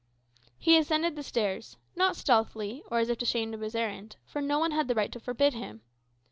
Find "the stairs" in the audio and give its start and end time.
1.15-1.77